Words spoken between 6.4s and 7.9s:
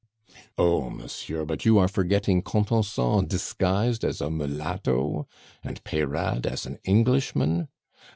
as an Englishman.